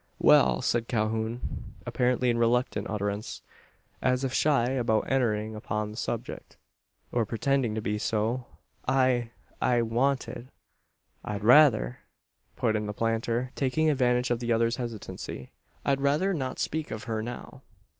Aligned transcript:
"Well," 0.17 0.63
said 0.63 0.87
Calhoun, 0.87 1.75
apparently 1.85 2.31
in 2.31 2.39
reluctant 2.39 2.89
utterance, 2.89 3.43
as 4.01 4.23
if 4.23 4.33
shy 4.33 4.71
about 4.71 5.05
entering 5.11 5.53
upon 5.55 5.91
the 5.91 5.95
subject, 5.95 6.57
or 7.11 7.23
pretending 7.23 7.75
to 7.75 7.83
be 7.83 7.99
so, 7.99 8.47
"I 8.87 9.29
I 9.61 9.83
wanted" 9.83 10.49
"I'd 11.31 11.43
rather," 11.43 11.99
put 12.55 12.75
in 12.75 12.87
the 12.87 12.93
planter, 12.95 13.51
taking 13.53 13.91
advantage 13.91 14.31
of 14.31 14.39
the 14.39 14.51
other's 14.51 14.77
hesitancy, 14.77 15.51
"I'd 15.85 16.01
rather 16.01 16.33
not 16.33 16.57
speak 16.57 16.89
of 16.89 17.03
her 17.03 17.21
now." 17.21 17.61